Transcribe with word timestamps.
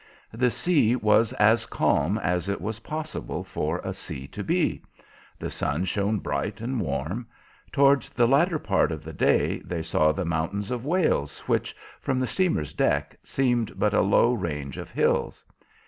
The 0.33 0.49
sea 0.49 0.95
was 0.95 1.31
as 1.33 1.67
calm 1.67 2.17
as 2.17 2.49
it 2.49 2.59
was 2.59 2.79
possible 2.79 3.43
for 3.43 3.77
a 3.83 3.93
sea 3.93 4.25
to 4.29 4.43
be. 4.43 4.81
The 5.37 5.51
sun 5.51 5.85
shone 5.85 6.17
bright 6.17 6.59
and 6.59 6.81
warm. 6.81 7.27
Towards 7.71 8.09
the 8.09 8.27
latter 8.27 8.57
part 8.57 8.91
of 8.91 9.03
the 9.03 9.13
day 9.13 9.59
they 9.59 9.83
saw 9.83 10.11
the 10.11 10.25
mountains 10.25 10.71
of 10.71 10.87
Wales, 10.87 11.37
which, 11.41 11.75
from 11.99 12.19
the 12.19 12.25
steamer's 12.25 12.73
deck, 12.73 13.15
seemed 13.23 13.77
but 13.77 13.93
a 13.93 14.01
low 14.01 14.33
range 14.33 14.79
of 14.79 14.89
hills. 14.89 15.45